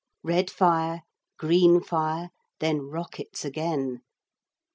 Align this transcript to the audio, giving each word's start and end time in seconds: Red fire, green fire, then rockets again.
Red 0.23 0.49
fire, 0.49 1.03
green 1.37 1.79
fire, 1.79 2.31
then 2.59 2.79
rockets 2.89 3.45
again. 3.45 4.01